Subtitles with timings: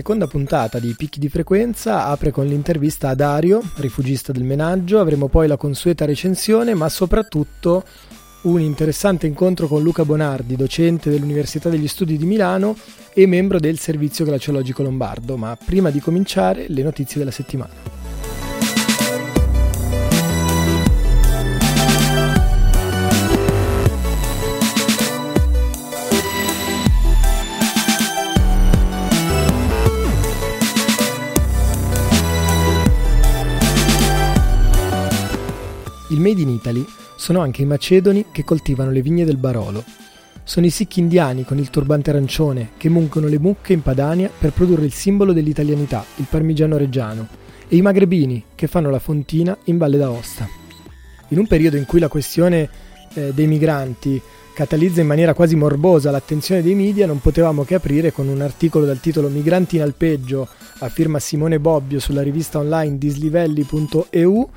[0.00, 5.28] Seconda puntata di Picchi di Frequenza apre con l'intervista a Dario, rifugista del menaggio, avremo
[5.28, 7.84] poi la consueta recensione, ma soprattutto
[8.42, 12.74] un interessante incontro con Luca Bonardi, docente dell'Università degli Studi di Milano
[13.12, 15.36] e membro del Servizio Glaciologico Lombardo.
[15.36, 17.99] Ma prima di cominciare, le notizie della settimana.
[36.20, 36.84] Made in Italy
[37.16, 39.82] sono anche i macedoni che coltivano le vigne del Barolo.
[40.44, 44.52] Sono i sicchi indiani con il turbante arancione che muncono le mucche in Padania per
[44.52, 47.26] produrre il simbolo dell'italianità, il parmigiano reggiano,
[47.66, 50.48] e i magrebini che fanno la fontina in Valle d'Aosta.
[51.28, 52.68] In un periodo in cui la questione
[53.14, 54.20] eh, dei migranti
[54.52, 58.84] catalizza in maniera quasi morbosa l'attenzione dei media, non potevamo che aprire con un articolo
[58.84, 60.48] dal titolo Migranti in alpeggio
[60.80, 64.50] a firma Simone Bobbio sulla rivista online dislivelli.eu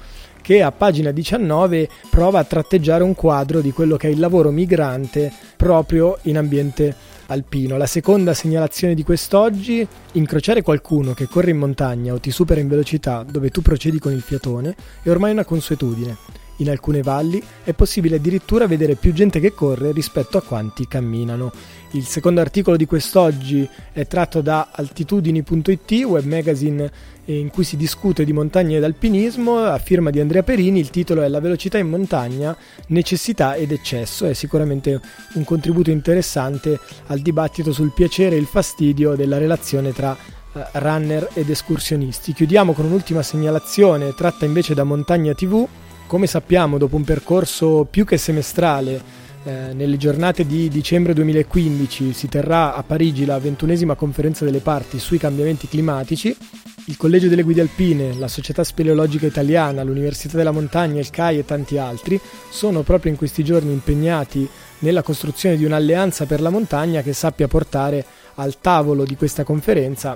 [0.44, 4.52] che a pagina 19 prova a tratteggiare un quadro di quello che è il lavoro
[4.52, 6.94] migrante proprio in ambiente
[7.28, 7.78] alpino.
[7.78, 12.68] La seconda segnalazione di quest'oggi, incrociare qualcuno che corre in montagna o ti supera in
[12.68, 16.43] velocità dove tu procedi con il fiatone è ormai una consuetudine.
[16.58, 21.52] In alcune valli è possibile addirittura vedere più gente che corre rispetto a quanti camminano.
[21.92, 26.92] Il secondo articolo di quest'oggi è tratto da altitudini.it, web magazine
[27.26, 30.80] in cui si discute di montagna ed alpinismo, a firma di Andrea Perini.
[30.80, 32.56] Il titolo è La velocità in montagna,
[32.88, 34.26] necessità ed eccesso.
[34.26, 35.00] È sicuramente
[35.34, 41.30] un contributo interessante al dibattito sul piacere e il fastidio della relazione tra eh, runner
[41.34, 42.34] ed escursionisti.
[42.34, 45.68] Chiudiamo con un'ultima segnalazione tratta invece da Montagna TV
[46.14, 49.02] come sappiamo, dopo un percorso più che semestrale,
[49.46, 55.00] eh, nelle giornate di dicembre 2015 si terrà a Parigi la ventunesima conferenza delle parti
[55.00, 56.38] sui cambiamenti climatici.
[56.86, 61.46] Il Collegio delle Guide Alpine, la Società Speleologica Italiana, l'Università della Montagna, il CAI e
[61.46, 62.22] tanti altri
[62.52, 64.48] sono proprio in questi giorni impegnati
[64.80, 70.16] nella costruzione di un'alleanza per la montagna che sappia portare al tavolo di questa conferenza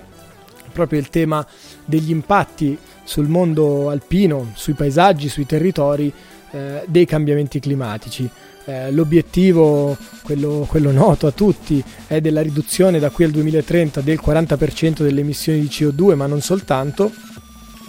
[0.78, 1.44] proprio il tema
[1.84, 6.14] degli impatti sul mondo alpino, sui paesaggi, sui territori
[6.52, 8.30] eh, dei cambiamenti climatici.
[8.66, 14.20] Eh, l'obiettivo, quello, quello, noto a tutti, è della riduzione da qui al 2030 del
[14.24, 17.12] 40% delle emissioni di CO2, ma non soltanto.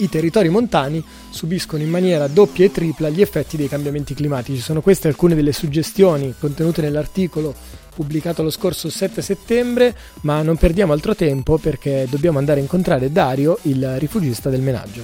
[0.01, 4.61] I territori montani subiscono in maniera doppia e tripla gli effetti dei cambiamenti climatici.
[4.61, 7.53] Sono queste alcune delle suggestioni contenute nell'articolo
[7.99, 9.93] pubblicato lo scorso 7 settembre,
[10.23, 15.03] ma non perdiamo altro tempo perché dobbiamo andare a incontrare Dario, il rifugista del menaggio.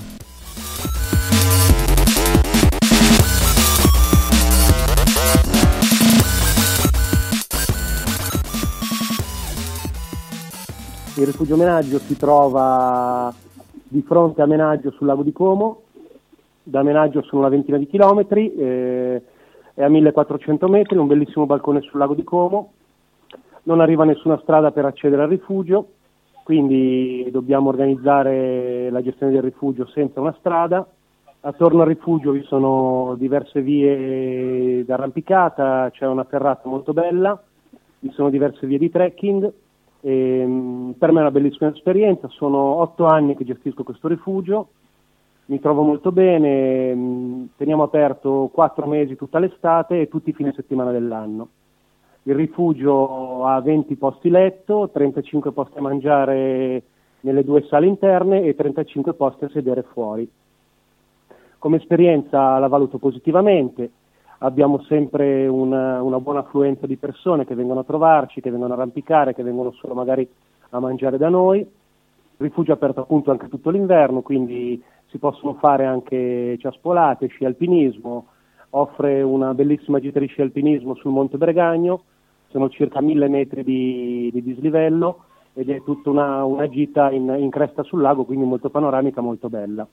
[11.16, 13.34] Il rifugio Menaggio si trova
[13.88, 15.82] di fronte a Menaggio sul lago di Como,
[16.62, 19.22] da Menaggio sono una ventina di chilometri, eh,
[19.74, 22.72] è a 1400 metri, un bellissimo balcone sul lago di Como,
[23.64, 25.88] non arriva nessuna strada per accedere al rifugio,
[26.44, 30.86] quindi dobbiamo organizzare la gestione del rifugio senza una strada.
[31.40, 37.42] Attorno al rifugio vi sono diverse vie d'arrampicata, c'è una ferrata molto bella,
[37.98, 39.52] vi sono diverse vie di trekking.
[40.00, 44.68] E, mm, per me è una bellissima esperienza, sono otto anni che gestisco questo rifugio,
[45.46, 50.52] mi trovo molto bene, mm, teniamo aperto quattro mesi tutta l'estate e tutti i fine
[50.54, 51.48] settimana dell'anno.
[52.26, 56.82] Il rifugio ha 20 posti letto, 35 posti a mangiare
[57.20, 60.26] nelle due sale interne e 35 posti a sedere fuori.
[61.58, 63.90] Come esperienza la valuto positivamente,
[64.38, 68.76] abbiamo sempre una, una, buona affluenza di persone che vengono a trovarci, che vengono a
[68.76, 70.26] arrampicare, che vengono solo magari
[70.70, 71.60] a mangiare da noi.
[71.60, 71.68] Il
[72.38, 78.28] rifugio è aperto appunto anche tutto l'inverno, quindi si possono fare anche ciaspolate, sci alpinismo,
[78.70, 82.04] offre una bellissima gita di sci alpinismo sul Monte Bregagno
[82.54, 85.24] sono circa mille metri di, di, dislivello
[85.54, 89.48] ed è tutta una, una gita in, in, cresta sul lago, quindi molto panoramica, molto
[89.48, 89.84] bella.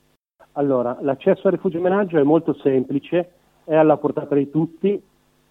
[0.52, 3.32] Allora, l'accesso al rifugio menaggio è molto semplice,
[3.64, 5.02] è alla portata di tutti,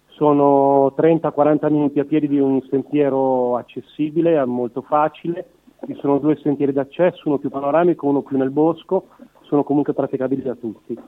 [0.06, 5.50] sono 30-40 minuti a piedi di un sentiero accessibile, molto facile,
[5.84, 9.08] ci sono due sentieri d'accesso, uno più panoramico, uno più nel bosco,
[9.42, 10.98] sono comunque praticabili da tutti.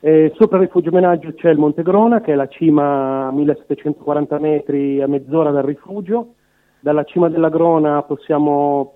[0.00, 4.38] E sopra il rifugio omenaggio c'è il Monte Grona, che è la cima a 1740
[4.38, 6.34] metri a mezz'ora dal rifugio.
[6.78, 8.92] Dalla cima della Grona possiamo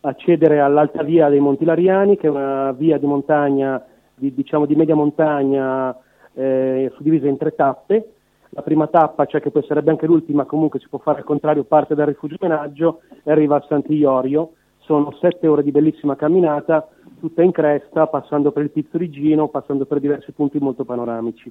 [0.00, 3.82] accedere all'alta via dei Monti Lariani, che è una via di montagna,
[4.16, 5.96] di, diciamo di media montagna,
[6.32, 8.08] eh, suddivisa in tre tappe.
[8.50, 11.62] La prima tappa, cioè che poi sarebbe anche l'ultima, comunque si può fare al contrario,
[11.62, 14.54] parte dal rifugio omenaggio e arriva a Sant'Iorio.
[14.78, 16.88] Sono sette ore di bellissima camminata,
[17.24, 21.50] tutta in cresta, passando per il Pizzo di Gino, passando per diversi punti molto panoramici.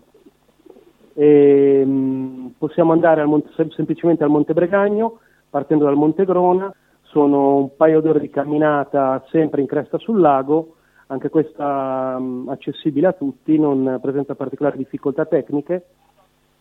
[1.16, 5.18] E, mh, mm, possiamo andare al Monte, semplicemente al Monte Bregagno,
[5.50, 6.72] partendo dal Monte Grona,
[7.02, 10.76] sono un paio d'ore di camminata sempre in cresta sul lago,
[11.08, 15.86] anche questa mh, accessibile a tutti, non presenta particolari difficoltà tecniche.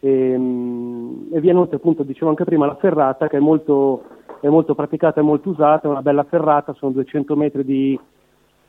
[0.00, 4.04] E, mh, e vi inoltre appunto, dicevo anche prima, la ferrata che è molto,
[4.40, 8.00] è molto praticata e molto usata, è una bella ferrata, sono 200 metri di,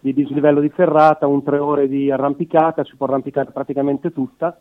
[0.04, 4.54] di dislivello di ferrata, un tre ore di arrampicata, si può arrampicare praticamente tutta,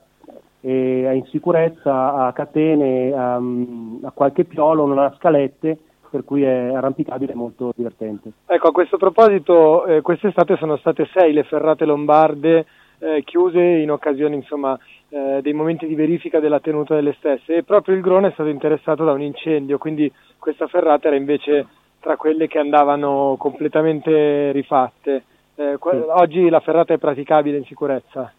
[0.61, 5.77] e è in sicurezza, ha catene, ha, ha qualche piolo, non ha scalette,
[6.09, 8.31] per cui è arrampicabile e molto divertente.
[8.47, 12.67] Ecco, a questo proposito, eh, quest'estate sono state sei le ferrate lombarde
[13.01, 14.79] eh, chiuse in occasione insomma,
[15.09, 18.49] eh, dei momenti di verifica della tenuta delle stesse e proprio il Grone è stato
[18.49, 21.67] interessato da un incendio, quindi questa ferrata era invece
[21.99, 25.25] tra quelle che andavano completamente rifatte.
[25.55, 26.03] Eh, sì.
[26.09, 28.33] Oggi la ferrata è praticabile in sicurezza?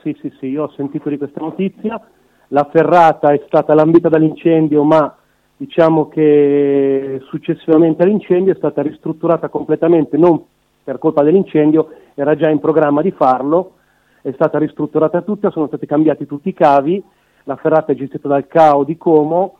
[0.00, 2.00] Sì, sì, sì, io ho sentito di questa notizia.
[2.48, 5.14] La ferrata è stata lambita dall'incendio, ma
[5.56, 10.42] diciamo che successivamente all'incendio è stata ristrutturata completamente, non
[10.82, 13.72] per colpa dell'incendio, era già in programma di farlo,
[14.20, 17.02] è stata ristrutturata tutta, sono stati cambiati tutti i cavi,
[17.44, 19.56] la ferrata è gestita dal CAO di Como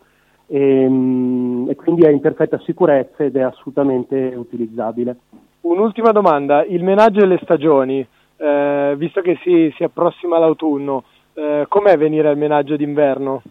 [0.47, 5.17] e, ehm, e quindi è in perfetta sicurezza ed è assolutamente utilizzabile.
[5.65, 8.07] Un'ultima domanda, il menaggio e le stagioni,
[8.37, 13.43] eh, visto che si, si approssima l'autunno, eh, com'è venire al menaggio d'inverno?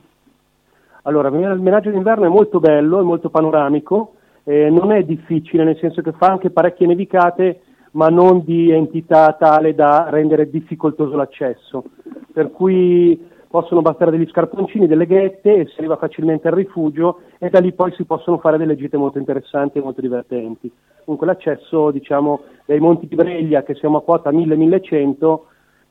[1.04, 4.13] Allora, il menaggio d'inverno è molto bello, è molto panoramico,
[4.44, 7.62] eh, non è difficile, nel senso che fa anche parecchie nevicate,
[7.94, 11.83] ma non di entità tale da rendere difficoltoso l'accesso.
[12.31, 13.19] Per cui
[13.53, 17.71] possono bastare degli scarponcini, delle ghette e si arriva facilmente al rifugio e da lì
[17.71, 20.71] poi si possono fare delle gite molto interessanti e molto divertenti.
[21.03, 25.39] Comunque l'accesso, diciamo, dai Monti di Breglia, che siamo a quota 1000-1100,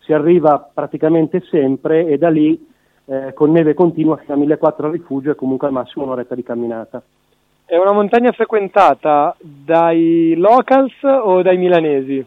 [0.00, 2.66] si arriva praticamente sempre e da lì
[3.04, 6.42] eh, con neve continua fino a 1400 al rifugio e comunque al massimo un'oretta di
[6.42, 7.00] camminata.
[7.64, 12.26] È una montagna frequentata dai locals o dai milanesi?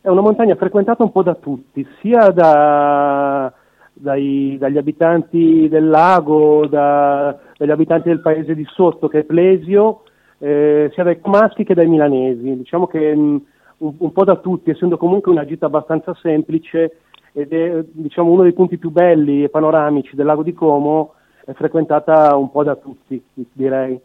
[0.00, 3.52] È una montagna frequentata un po' da tutti, sia da,
[3.92, 10.02] dai, dagli abitanti del lago, da, dagli abitanti del paese di sotto che è Plesio,
[10.38, 12.56] eh, sia dai comaschi che dai milanesi.
[12.56, 13.36] Diciamo che mh, mm,
[13.78, 16.98] un, un, po' da tutti, essendo comunque una gita abbastanza semplice
[17.32, 21.14] ed è diciamo, uno dei punti più belli e panoramici del lago di Como,
[21.44, 23.22] è frequentata un po' da tutti,
[23.52, 24.00] direi.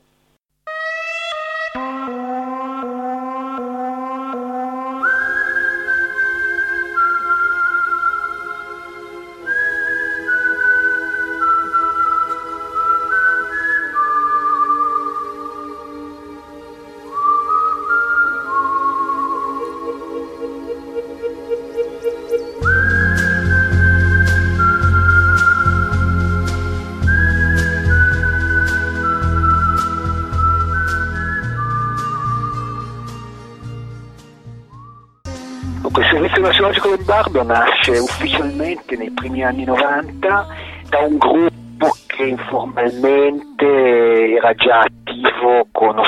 [37.38, 40.48] Lombardo nasce ufficialmente nei primi anni 90
[40.90, 46.02] da un gruppo che informalmente era già attivo con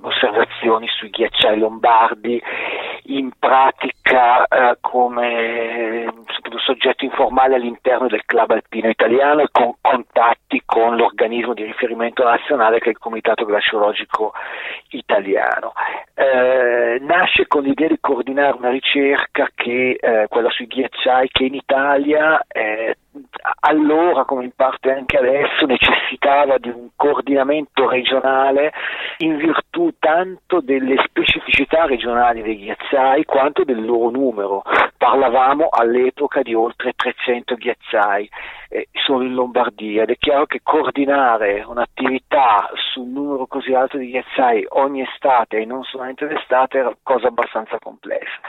[0.00, 2.40] osservazioni sui ghiacciai lombardi,
[3.06, 6.12] in pratica eh, come
[6.58, 12.78] soggetto informale all'interno del club alpino italiano e con contatti con l'organismo di riferimento nazionale
[12.78, 14.32] che è il Comitato Glaciologico
[14.90, 15.72] Italiano.
[16.14, 21.54] Eh, nasce con l'idea di coordinare una ricerca che, eh, quella sui ghiacciai, che in
[21.54, 22.96] Italia eh,
[23.60, 28.72] allora, come in parte anche adesso, necessitava di un coordinamento regionale
[29.18, 34.62] in virtù tanto delle specificità regionali dei ghiacciai quanto del loro numero.
[34.96, 38.28] Parlavamo all'epoca di oltre 300 ghiacciai
[38.70, 43.96] eh, solo in Lombardia ed è chiaro che coordinare un'attività su un numero così alto
[43.96, 48.40] di ghiacciai ogni estate e non solamente d'estate era cosa abbastanza complessa.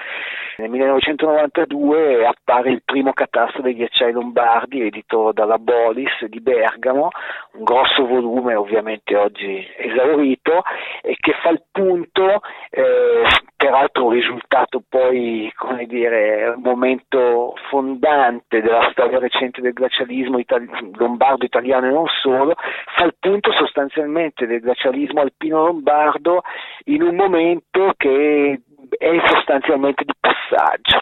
[0.59, 7.07] Nel 1992 appare il primo catasto dei ghiacciai lombardi, edito dalla Bolis di Bergamo,
[7.53, 10.63] un grosso volume ovviamente oggi esaurito,
[11.01, 13.23] e che fa il punto, eh,
[13.55, 21.45] peraltro risultato poi, come dire, un momento fondante della storia recente del glacialismo itali- lombardo,
[21.45, 22.55] italiano e non solo,
[22.97, 26.41] fa il punto sostanzialmente del glacialismo alpino lombardo
[26.87, 28.59] in un momento che
[28.97, 30.99] è sostanzialmente di passaggio.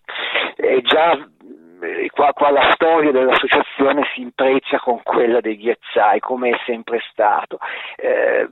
[0.56, 1.14] È già
[1.82, 7.00] eh, qua, qua, la storia dell'associazione si intreccia con quella dei ghiacciai, come è sempre
[7.12, 7.60] stato.
[7.96, 8.48] Eh,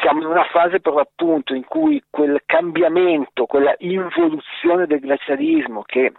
[0.00, 6.12] siamo in una fase per l'appunto in cui quel cambiamento, quella involuzione del glacialismo che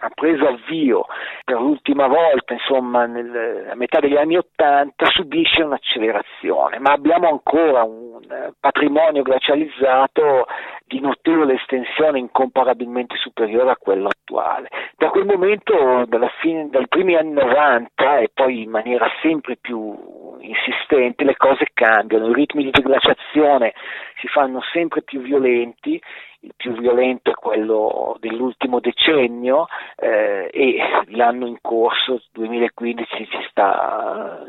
[0.00, 1.06] ha preso avvio
[1.44, 7.82] per l'ultima volta, insomma, nel, a metà degli anni Ottanta, subisce un'accelerazione, ma abbiamo ancora
[7.84, 10.46] un eh, patrimonio glacializzato
[10.86, 14.68] di notevole estensione incomparabilmente superiore a quello attuale.
[14.96, 16.06] Da quel momento,
[16.40, 22.28] fine, dai primi anni 90 e poi in maniera sempre più insistente, le cose cambiano,
[22.28, 23.74] i ritmi di deglaciazione
[24.20, 26.00] si fanno sempre più violenti,
[26.46, 34.46] il più violento è quello dell'ultimo decennio eh, e l'anno in corso, 2015, ci sta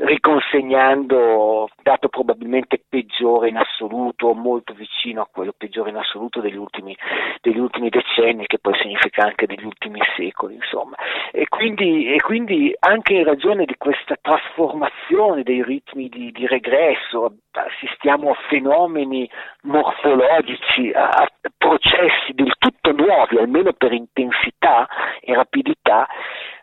[0.00, 6.96] riconsegnando dato probabilmente peggiore in assoluto, molto vicino a quello peggiore in assoluto degli ultimi,
[7.40, 10.96] degli ultimi decenni, che poi significa anche degli ultimi secoli, insomma.
[11.32, 17.34] E quindi, e quindi anche in ragione di questa trasformazione dei ritmi di, di regresso,
[17.52, 19.28] assistiamo a fenomeni
[19.62, 24.88] morfologici, a, a processi del tutto nuovi, almeno per intensità
[25.20, 26.06] e rapidità,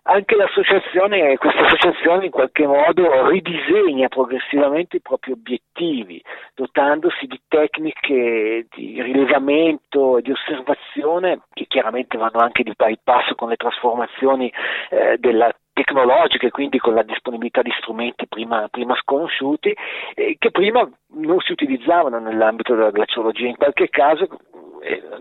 [0.10, 6.24] anche l'associazione, questa associazione in qualche modo ridisegna progressivamente i propri obiettivi,
[6.56, 13.36] dotandosi di tecniche di rilevamento e di osservazione che chiaramente vanno anche di pari passo
[13.36, 14.52] con le trasformazioni
[14.90, 19.76] eh, della tecnologiche, quindi con la disponibilità di strumenti prima, prima sconosciuti,
[20.16, 23.46] eh, che prima non si utilizzavano nell'ambito della glaciologia.
[23.46, 24.28] In qualche caso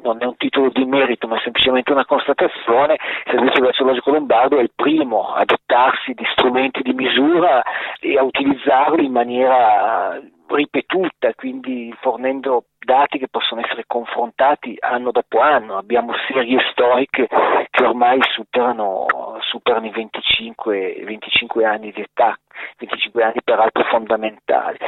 [0.02, 4.62] non è un titolo di merito, ma semplicemente una constatazione, il Servizio Glaciologico Lombardo è
[4.62, 7.62] il primo a dotarsi di strumenti di misura
[8.00, 15.40] e a utilizzarli in maniera ripetuta, quindi fornendo dati che possono essere confrontati anno dopo
[15.40, 15.76] anno.
[15.76, 17.26] Abbiamo serie storiche
[17.70, 19.06] che ormai superano,
[19.40, 22.38] superano i 25, 25 anni di età,
[22.78, 24.78] 25 anni peraltro fondamentali.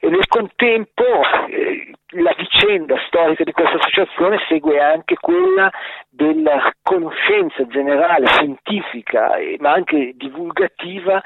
[0.00, 1.02] E nel contempo
[1.48, 1.55] eh,
[2.76, 5.70] vicenda storica di questa associazione segue anche quella
[6.10, 11.22] della conoscenza generale, scientifica, ma anche divulgativa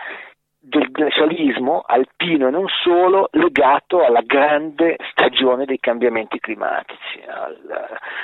[0.71, 7.59] del glacialismo alpino e non solo legato alla grande stagione dei cambiamenti climatici, al,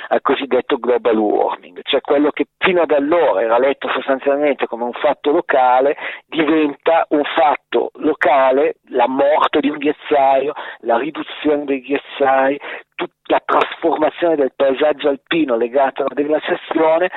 [0.07, 4.93] al, cosiddetto global warming, cioè quello che fino ad allora era letto sostanzialmente come un
[4.93, 12.59] fatto locale diventa un fatto locale, la morte di un ghiacciaio, la riduzione dei ghiacciai,
[12.95, 17.11] tutta la trasformazione del paesaggio alpino legato alla deglaciazione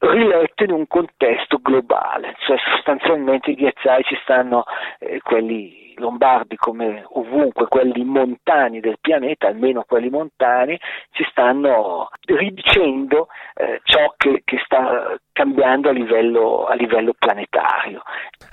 [0.00, 4.64] riletto in un contesto globale, cioè sostanzialmente i ghiacciai ci stanno,
[4.98, 10.78] eh, quelli lombardi come ovunque, quelli montani del pianeta, almeno quelli montani,
[11.10, 18.02] ci stanno ridicendo eh, ciò che, che, sta cambiando a livello, a livello planetario.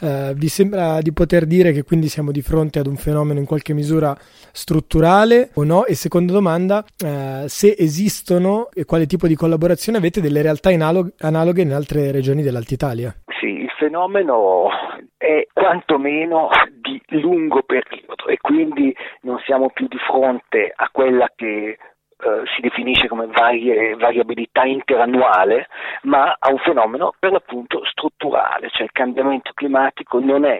[0.07, 3.45] Uh, vi sembra di poter dire che quindi siamo di fronte ad un fenomeno in
[3.45, 5.83] qualche misura strutturale o no?
[5.83, 11.13] E seconda domanda, uh, se esistono e quale tipo di collaborazione avete delle realtà analog-
[11.19, 13.13] analoghe in altre regioni dell'Altitalia?
[13.37, 14.69] Sì, il fenomeno
[15.17, 16.47] è quantomeno
[16.81, 21.77] di lungo periodo e quindi non siamo più di fronte a quella che
[22.17, 25.67] Uh, si definisce come varie, variabilità interannuale,
[26.03, 30.59] ma a un fenomeno per l'appunto strutturale, cioè il cambiamento climatico non è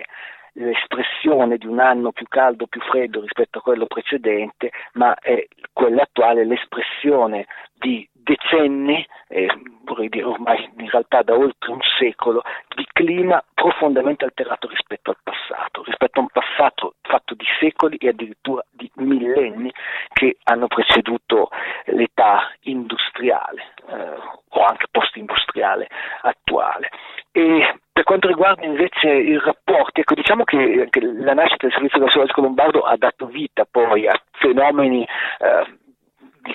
[0.53, 5.47] l'espressione di un anno più caldo o più freddo rispetto a quello precedente, ma è
[5.73, 9.47] quella attuale l'espressione di decenni, eh,
[9.83, 12.43] vorrei dire ormai in realtà da oltre un secolo,
[12.75, 18.09] di clima profondamente alterato rispetto al passato, rispetto a un passato fatto di secoli e
[18.09, 19.71] addirittura di millenni
[20.11, 21.49] che hanno preceduto
[21.85, 24.19] l'età industriale eh,
[24.49, 25.87] o anche post-industriale
[26.21, 26.89] attuale.
[27.31, 31.99] E per quanto riguarda invece i rapporti, ecco, diciamo che, che la nascita del servizio
[31.99, 35.85] gasologico lombardo ha dato vita poi a fenomeni eh,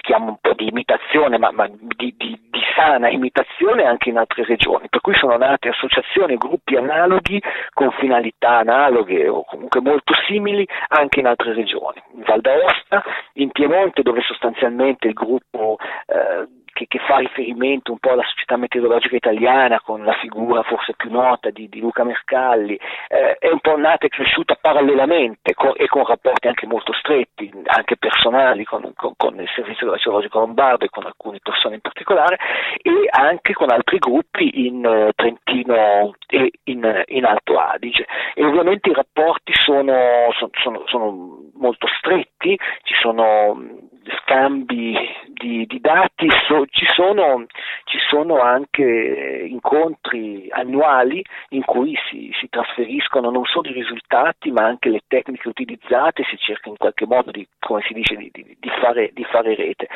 [0.02, 4.44] diciamo un po' di imitazione, ma, ma di, di, di, sana imitazione anche in altre
[4.44, 7.40] regioni, per cui sono nate associazioni, gruppi analoghi
[7.72, 13.04] con finalità analoghe o comunque molto simili anche in altre regioni, in Val d'Aosta,
[13.34, 16.48] in Piemonte dove sostanzialmente il gruppo eh,
[16.82, 21.10] che, che, fa riferimento un po' alla società meteorologica italiana con la figura forse più
[21.10, 25.86] nota di, di Luca Mercalli, eh, è un po' nata e cresciuta parallelamente con, e
[25.86, 30.90] con rapporti anche molto stretti, anche personali con, con, con il servizio meteorologico lombardo e
[30.90, 32.38] con alcune persone in particolare
[32.82, 38.06] e anche con altri gruppi in uh, Trentino e in, in, Alto Adige.
[38.34, 43.90] E ovviamente i rapporti sono, sono, sono molto stretti, ci sono
[44.20, 44.96] scambi
[45.28, 47.46] di, di dati, so, ci, sono,
[47.84, 54.64] ci, sono, anche incontri annuali in cui si, si, trasferiscono non solo i risultati ma
[54.64, 58.70] anche le tecniche utilizzate, si cerca in qualche modo di, come si dice, di, di,
[58.80, 59.88] fare, fare rete.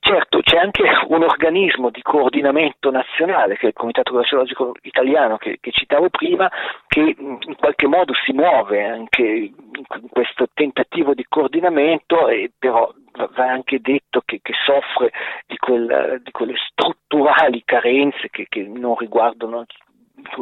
[0.00, 5.56] Certo, c'è anche un organismo di coordinamento nazionale, che è il Comitato Glaciologico Italiano, che,
[5.60, 6.50] che, citavo prima,
[6.86, 12.92] che in qualche modo si muove anche in questo tentativo di coordinamento, e però
[13.34, 15.12] va anche detto che, che soffre
[15.46, 19.64] di, quel, di, quelle strutturali carenze che, che non riguardano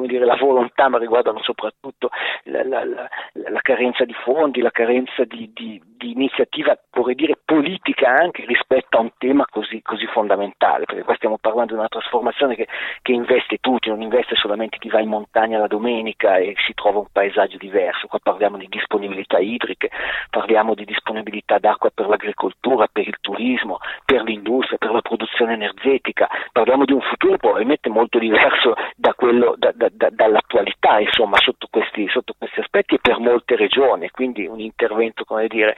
[0.07, 2.11] dire, la volontà, ma riguardano soprattutto
[2.45, 7.39] la, la, la, la carenza di fondi, la carenza di, di, di, iniziativa, vorrei dire
[7.43, 11.89] politica anche rispetto a un tema così, così fondamentale, perché qua stiamo parlando di una
[11.89, 12.67] trasformazione che,
[13.01, 16.99] che, investe tutti, non investe solamente chi va in montagna la domenica e si trova
[16.99, 19.91] un paesaggio diverso, qua parliamo di disponibilità idriche,
[20.31, 26.29] parliamo di disponibilità d'acqua per l'agricoltura, per il turismo, per l'industria, per la produzione energetica,
[26.53, 31.69] parliamo di un futuro probabilmente molto diverso da quello da, da, da, dall'attualità insomma, sotto,
[31.71, 35.77] questi, sotto, questi, aspetti e per molte regioni, quindi un intervento dire,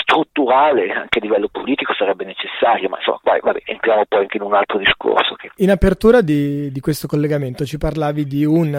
[0.00, 4.44] strutturale anche a livello politico sarebbe necessario, ma insomma qua vabbè, entriamo poi anche in
[4.44, 5.34] un altro discorso.
[5.34, 5.50] Che...
[5.56, 8.72] In apertura di, di, questo collegamento ci parlavi di un,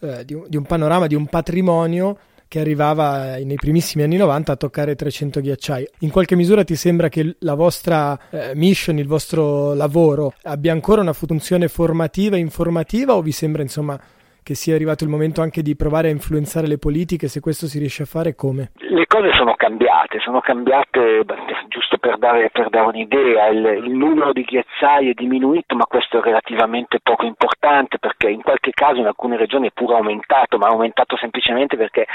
[0.00, 4.52] eh, di, un, di un panorama, di un patrimonio che arrivava nei primissimi anni 90
[4.52, 5.88] a toccare 300 ghiacciai.
[6.00, 11.00] In qualche misura ti sembra che la vostra eh, mission, il vostro lavoro abbia ancora
[11.00, 13.98] una funzione formativa, informativa o vi sembra insomma
[14.46, 17.80] che sia arrivato il momento anche di provare a influenzare le politiche, se questo si
[17.80, 18.70] riesce a fare come?
[18.78, 21.24] Le cose sono cambiate, sono cambiate
[21.66, 26.18] giusto per dare, per dare un'idea, il, il, numero di ghiacciai è diminuito ma questo
[26.18, 30.68] è relativamente poco importante perché in qualche caso in alcune regioni è pure aumentato, ma
[30.68, 32.06] è aumentato semplicemente perché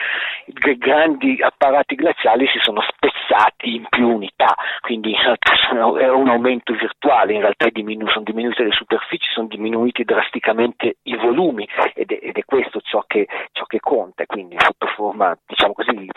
[0.45, 5.51] i grandi apparati glaciali si sono spezzati in più unità, quindi in realtà
[5.99, 11.17] è un aumento virtuale, in realtà diminu- sono diminuite le superfici, sono diminuiti drasticamente i
[11.17, 15.73] volumi ed è, ed è questo ciò che, ciò che, conta, quindi sotto forma diciamo
[15.73, 16.10] così, di,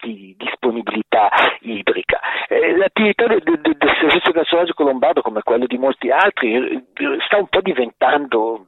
[0.00, 2.20] di disponibilità idrica.
[2.48, 6.84] Eh, l'attività del, del, del servizio glaciologico lombardo, come quello di molti altri, eh,
[7.26, 8.66] sta un po' diventando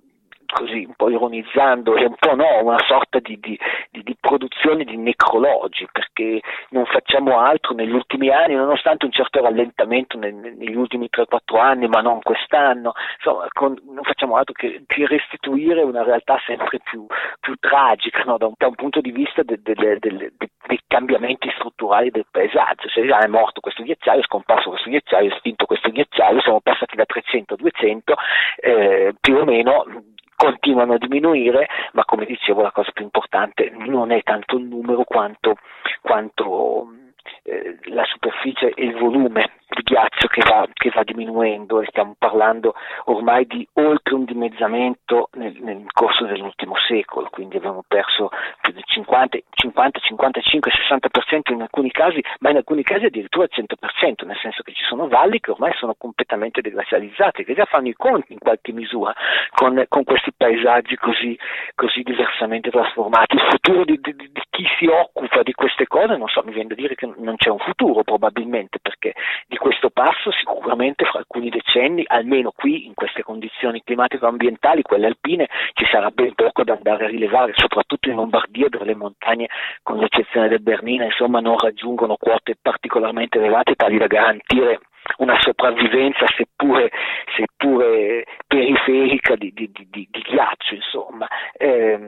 [0.55, 3.59] così un po' ironizzando, è un po' no, una sorta di, di,
[3.91, 6.41] di, di, produzione di necrologi, perché
[6.71, 11.89] non facciamo altro negli ultimi anni, nonostante un certo rallentamento nel, negli ultimi 3-4 anni,
[11.89, 17.05] ma non quest'anno, insomma, con, non facciamo altro che, che, restituire una realtà sempre più,
[17.41, 18.39] più tragica no?
[18.39, 22.89] da, un, da, un, punto di vista de, de, de, dei cambiamenti strutturali del paesaggio.
[22.89, 26.61] Se già è morto questo ghiacciaio, è scomparso questo ghiacciaio, è estinto questo ghiacciaio, siamo
[26.61, 28.15] passati da 300 a 200,
[28.61, 29.85] eh, più o meno
[30.45, 35.05] continuano a diminuire, ma come dicevo la cosa più importante non è tanto il numero
[35.05, 35.57] quanto,
[36.03, 37.04] quanto
[37.43, 42.15] eh, la superficie e il volume di ghiaccio che va, che va, diminuendo e stiamo
[42.19, 42.75] parlando
[43.07, 48.85] ormai di oltre un dimezzamento nel, nel corso dell'ultimo secolo, quindi abbiamo perso più del
[48.85, 54.39] 50, 50, 55, 60% in alcuni casi, ma in alcuni casi addirittura il 100%, nel
[54.41, 58.33] senso che ci sono valli che ormai sono completamente deglacializzate, che già fanno i conti
[58.33, 59.13] in qualche misura
[59.55, 61.39] con, con questi paesaggi così,
[61.75, 63.35] così, diversamente trasformati.
[63.35, 66.69] Il futuro di, di, di chi si occupa di queste cose, non so, mi viene
[66.69, 69.15] da dire che non c'è un futuro probabilmente, perché
[69.47, 75.49] di questo passo sicuramente fra alcuni decenni, almeno qui in queste condizioni climatico-ambientali, quelle alpine,
[75.75, 79.49] ci sarà ben poco da andare a rilevare, soprattutto in Lombardia dove le montagne,
[79.83, 84.81] con l'eccezione del Bernina, insomma, non raggiungono quote particolarmente elevate tali da garantire
[85.19, 86.91] una sopravvivenza seppure,
[87.37, 91.99] seppure periferica di, di, di, di, ghiaccio, insomma, eh,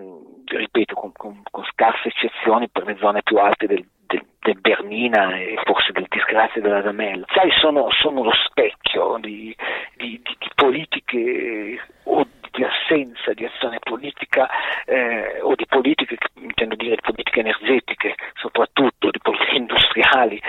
[0.44, 5.36] ripeto, con, con, con, scarse eccezioni per le zone più alte del, del, del Bernina
[5.36, 7.26] e forse del disgrazia della Damella.
[7.32, 9.54] Sai, sono, sono lo specchio di,
[9.96, 14.48] di, di, di politiche o di assenza di azione politica
[14.86, 20.40] eh, o di politiche, intendo dire di politiche energetiche, soprattutto di politiche industriali,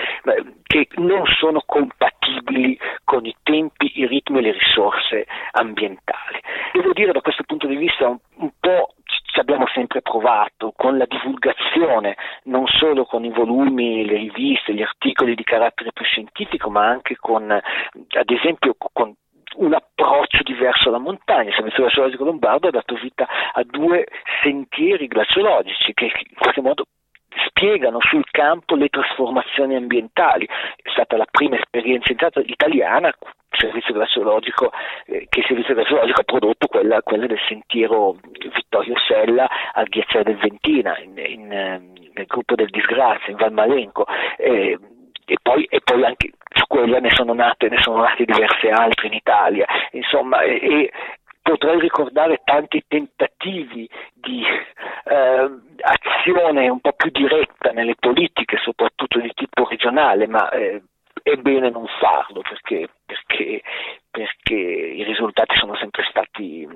[0.62, 6.40] che non sono compatibili con i tempi, i ritmi e le risorse ambientali.
[6.72, 8.94] Devo dire da questo punto di vista un, un po'
[9.30, 14.82] ci abbiamo sempre provato con la divulgazione, non solo con i volumi, le riviste, gli
[14.82, 19.14] articoli di carattere più scientifico, ma anche con, ad esempio, con
[19.56, 21.50] un approccio diverso alla montagna.
[21.50, 24.06] Il Servizio glaciologico lombardo ha dato vita a due
[24.42, 26.84] sentieri glaciologici che in qualche modo
[27.46, 30.46] spiegano sul campo le trasformazioni ambientali.
[30.46, 33.12] È stata la prima esperienza italiana
[33.50, 34.70] servizio glaciologico,
[35.06, 38.16] eh, che il servizio glaciologico ha prodotto quella, quella, del sentiero
[38.54, 44.06] Vittorio Sella al ghiacciaio del Ventina, in, in, ehm, nel gruppo del Disgrazia, in Valmalenco.
[44.36, 44.78] Eh,
[45.24, 49.08] e poi, e poi, anche su quella ne sono nate, ne sono nate diverse altre
[49.08, 49.66] in Italia.
[49.92, 50.90] Insomma, e
[51.48, 59.32] potrei ricordare tanti tentativi di eh, azione un po' più diretta nelle politiche, soprattutto di
[59.34, 60.82] tipo regionale, ma eh,
[61.22, 63.62] è bene non farlo perché, perché,
[64.10, 66.68] perché i risultati sono sempre stati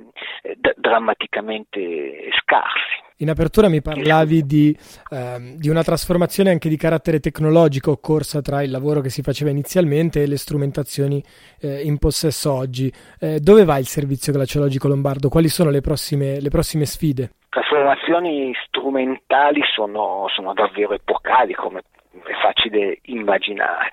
[0.42, 3.00] eh, d- drammaticamente scarsi.
[3.18, 4.76] In apertura mi parlavi di,
[5.10, 9.50] eh, di, una trasformazione anche di carattere tecnologico occorsa tra il lavoro che si faceva
[9.50, 11.22] inizialmente e le strumentazioni
[11.60, 12.92] eh, in possesso oggi.
[13.20, 15.28] Eh, dove va il servizio glaciologico lombardo?
[15.28, 17.30] Quali sono le prossime, le prossime sfide?
[17.48, 21.82] Trasformazioni strumentali sono, sono davvero epocali, come
[22.24, 23.90] è facile immaginare.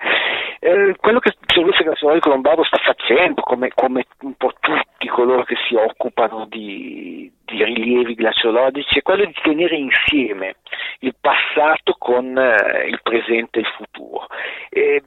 [0.60, 5.44] Eh, quello che il Servizio Nazionale Colombardo sta facendo, come, come, un po' tutti coloro
[5.44, 10.56] che si occupano di, di, rilievi glaciologici, è quello di tenere insieme
[11.00, 14.26] il passato con eh, il presente e il futuro.
[14.68, 15.02] Eh,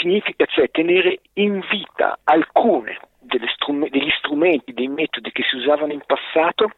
[0.00, 6.72] significa cioè tenere in vita alcune degli strumenti, dei metodi che si usavano in passato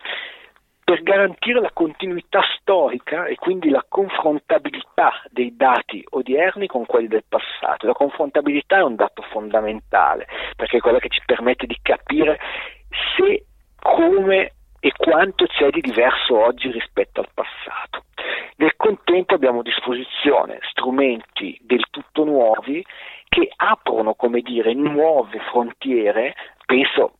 [0.91, 7.23] per garantire la continuità storica e quindi la confrontabilità dei dati odierni con quelli del
[7.29, 7.87] passato.
[7.87, 10.27] La confrontabilità è un dato fondamentale
[10.57, 12.41] perché è quella che ci permette di capire
[13.15, 13.45] se,
[13.81, 18.07] come e quanto c'è di diverso oggi rispetto al passato.
[18.57, 22.85] Nel contempo abbiamo a disposizione strumenti del tutto nuovi
[23.29, 26.35] che aprono, come dire, nuove frontiere
[26.71, 27.15] penso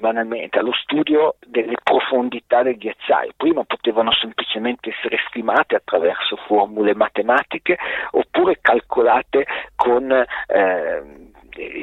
[0.00, 3.34] banalmente allo studio delle profondità del ghiacciaio.
[3.36, 7.78] Prima potevano semplicemente essere stimate attraverso formule matematiche
[8.10, 11.30] oppure calcolate con eh,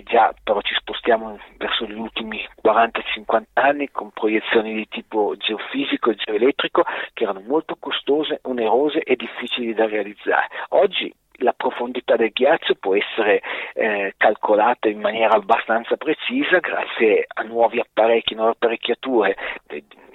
[0.03, 6.15] già però ci spostiamo verso gli ultimi 40-50 anni con proiezioni di tipo geofisico e
[6.15, 6.83] geoelettrico
[7.13, 10.47] che erano molto costose, onerose e difficili da realizzare.
[10.69, 13.41] Oggi la profondità del ghiaccio può essere
[13.73, 19.35] eh, calcolata in maniera abbastanza precisa grazie a nuovi apparecchi, nuove apparecchiature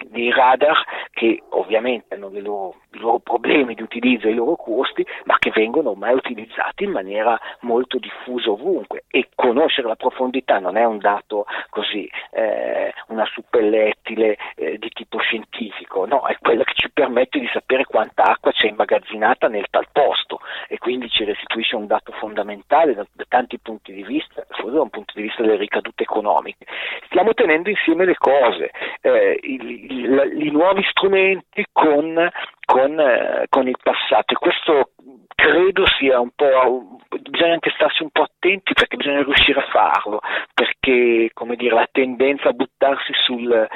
[0.07, 5.05] dei radar che ovviamente hanno loro, i loro problemi di utilizzo e i loro costi,
[5.25, 9.05] ma che vengono ormai utilizzati in maniera molto diffusa ovunque.
[9.09, 15.19] E conoscere la profondità non è un dato così, eh, una suppellettile eh, di tipo
[15.19, 19.87] scientifico, no, è quella che ci permette di sapere quanta acqua c'è immagazzinata nel tal
[19.91, 20.41] posto.
[20.69, 24.83] E quindi ci restituisce un dato fondamentale da, da tanti punti di vista, soprattutto da
[24.83, 26.67] un punto di vista delle ricadute economiche.
[27.07, 32.31] Stiamo tenendo insieme le cose, eh, il, il, i nuovi strumenti con,
[32.65, 34.91] con, eh, con il passato e questo
[35.35, 36.99] credo sia un po'
[37.31, 40.21] bisogna anche starsi un po' attenti perché bisogna riuscire a farlo
[40.53, 43.69] perché come dire la tendenza a buttarsi sul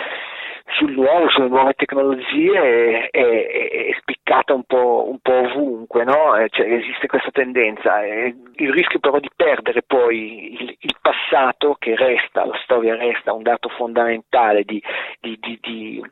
[0.76, 6.36] sul nuovo, sulle nuove tecnologie è, è, è spiccata un po', un po ovunque, no?
[6.36, 8.04] Eh, cioè, esiste questa tendenza.
[8.04, 13.42] Il rischio però di perdere poi il, il, passato che resta, la storia resta un
[13.42, 14.80] dato fondamentale di,
[15.20, 16.02] di, di, di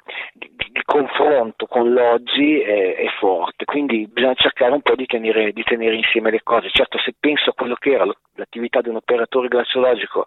[0.84, 6.30] confronto con l'oggi è, è, forte, quindi bisogna cercare un po' di tenere, tenere insieme
[6.30, 6.68] le cose.
[6.70, 10.26] Certo se penso a quello che era l'attività di un operatore glaciologico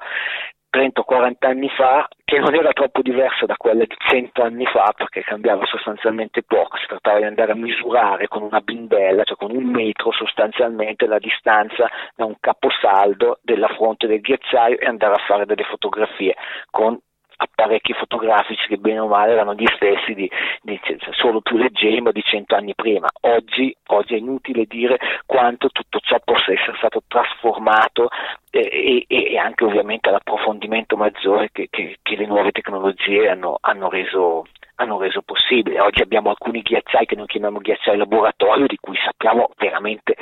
[0.73, 4.65] 30 o 40 anni fa, che non era troppo diversa da quella di 100 anni
[4.65, 9.37] fa, perché cambiava sostanzialmente poco, si trattava di andare a misurare con una bimbella, cioè
[9.37, 15.13] con un metro sostanzialmente la distanza da un caposaldo della fronte del ghiacciaio e andare
[15.13, 16.33] a fare delle fotografie
[16.71, 16.99] con
[17.43, 20.29] apparecchi fotografici che bene o male erano gli stessi di,
[20.61, 23.09] di cioè, solo più leggeri ma di cento anni prima.
[23.21, 28.09] Oggi, oggi, è inutile dire quanto tutto ciò possa essere stato trasformato
[28.51, 33.89] eh, e, e, anche ovviamente l'approfondimento maggiore che, che, che le nuove tecnologie hanno, hanno
[33.89, 34.43] reso
[34.75, 35.79] hanno reso possibile.
[35.79, 40.15] Oggi abbiamo alcuni ghiacciai che noi chiamiamo ghiacciai laboratorio di cui sappiamo veramente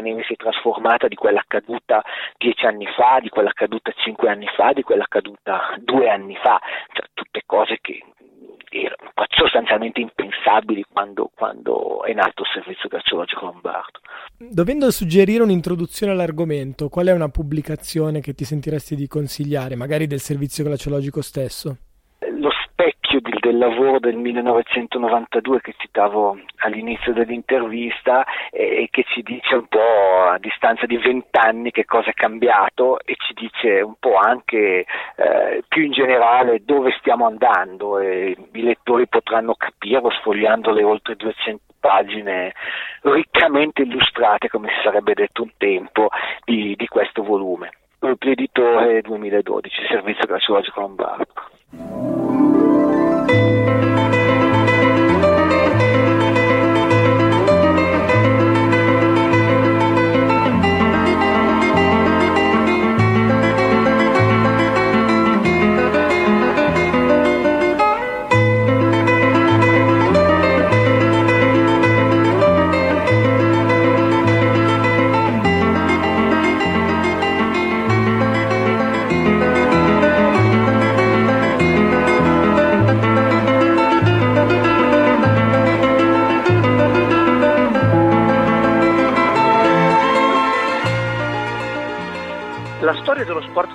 [0.00, 2.02] neve si è trasformata di quella accaduta
[2.38, 6.60] dieci anni fa, di quella accaduta cinque anni fa, di quella accaduta due anni fa,
[6.92, 8.02] cioè tutte cose che
[8.70, 14.00] erano sostanzialmente impensabili quando, quando è nato il servizio glaciologico lombardo.
[14.38, 20.20] Dovendo suggerire un'introduzione all'argomento, qual è una pubblicazione che ti sentiresti di consigliare, magari del
[20.20, 21.76] servizio glaciologico stesso?
[23.52, 30.22] Del lavoro del 1992 che citavo all'inizio dell'intervista e, e che ci dice un po'
[30.26, 34.86] a distanza di vent'anni che cosa è cambiato e ci dice un po' anche
[35.16, 41.16] eh, più in generale dove stiamo andando e i lettori potranno capirlo sfogliando le oltre
[41.16, 42.54] 200 pagine
[43.02, 46.08] riccamente illustrate, come si sarebbe detto un tempo,
[46.46, 47.70] di, di questo volume.
[47.98, 52.31] Gruppo Editore 2012, Servizio Graziologico Lombardo.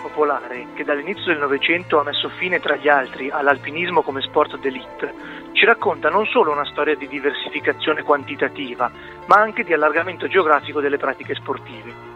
[0.02, 5.14] Popolare, che dall'inizio del Novecento ha messo fine tra gli altri all'alpinismo come sport d'élite,
[5.52, 8.90] ci racconta non solo una storia di diversificazione quantitativa,
[9.28, 12.16] ma anche di allargamento geografico delle pratiche sportive.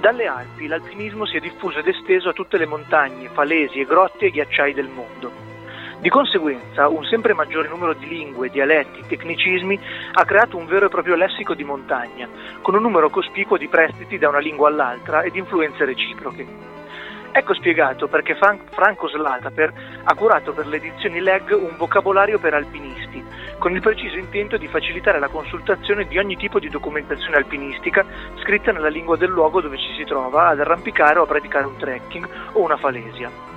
[0.00, 4.26] Dalle Alpi l'alpinismo si è diffuso ed esteso a tutte le montagne, falesi e grotte
[4.26, 5.51] e ghiacciai del mondo.
[6.02, 9.78] Di conseguenza, un sempre maggiore numero di lingue, dialetti, tecnicismi
[10.14, 12.28] ha creato un vero e proprio lessico di montagna,
[12.60, 16.44] con un numero cospicuo di prestiti da una lingua all'altra e di influenze reciproche.
[17.30, 23.22] Ecco spiegato perché Franco Slataper ha curato per le edizioni LEG un vocabolario per alpinisti,
[23.58, 28.04] con il preciso intento di facilitare la consultazione di ogni tipo di documentazione alpinistica
[28.40, 31.76] scritta nella lingua del luogo dove ci si trova ad arrampicare o a praticare un
[31.76, 33.51] trekking o una falesia.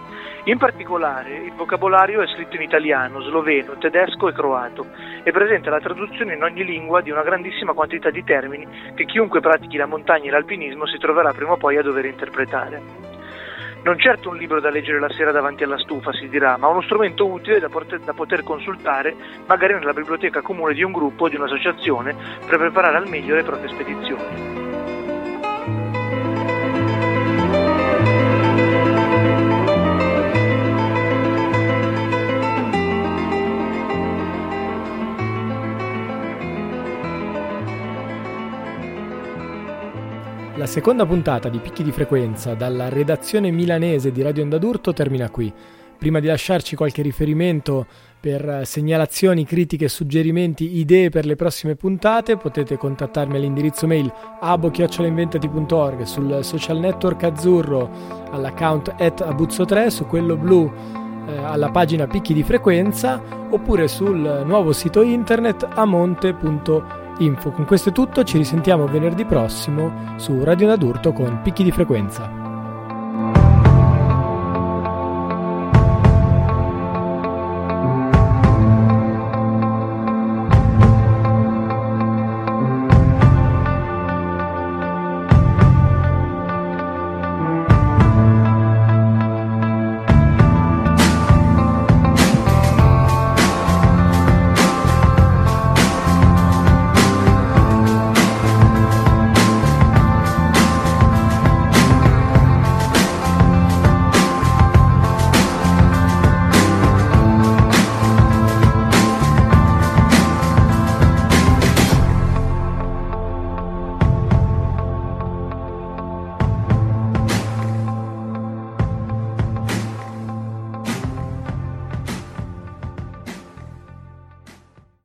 [0.48, 4.86] In particolare, il vocabolario è scritto in italiano, sloveno, tedesco e croato
[5.24, 9.40] e presenta la traduzione in ogni lingua di una grandissima quantità di termini che chiunque
[9.40, 12.80] pratichi la montagna e l'alpinismo si troverà prima o poi a dover interpretare.
[13.82, 16.82] Non certo un libro da leggere la sera davanti alla stufa, si dirà, ma uno
[16.82, 19.16] strumento utile da poter, da poter consultare
[19.48, 22.16] magari nella biblioteca comune di un gruppo o di un'associazione
[22.48, 24.75] per preparare al meglio le proprie spedizioni.
[40.66, 45.30] La seconda puntata di Picchi di Frequenza dalla redazione milanese di Radio Onda d'Urto termina
[45.30, 45.54] qui.
[45.96, 47.86] Prima di lasciarci qualche riferimento
[48.20, 56.40] per segnalazioni, critiche, suggerimenti, idee per le prossime puntate, potete contattarmi all'indirizzo mail abo-inventati.org, sul
[56.42, 57.92] social network azzurro
[58.32, 60.74] all'account at abuzzo3, su quello blu
[61.28, 67.52] eh, alla pagina Picchi di Frequenza oppure sul nuovo sito internet amonte.org Info.
[67.52, 72.45] Con questo è tutto, ci risentiamo venerdì prossimo su Radio Nadurto con Picchi di Frequenza.